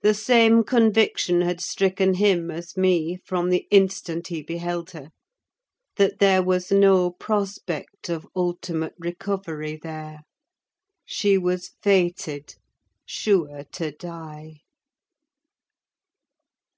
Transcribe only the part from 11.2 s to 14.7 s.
was fated, sure to die.